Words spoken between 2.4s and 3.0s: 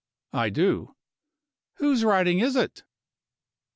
it?"